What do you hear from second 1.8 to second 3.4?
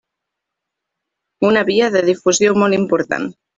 de difusió molt important.